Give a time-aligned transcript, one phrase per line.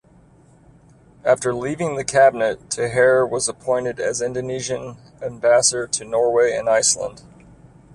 [1.23, 7.21] After leaving the cabinet, Taher was appointed as Indonesian ambassador to Norway and Iceland.